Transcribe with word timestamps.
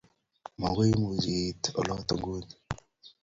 Makoi 0.59 0.89
imuch 0.95 1.25
iit 1.37 1.63
olotok 1.79 2.17
nguni 2.21 2.51